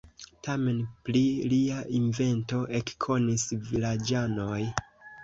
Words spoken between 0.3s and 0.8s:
Tamen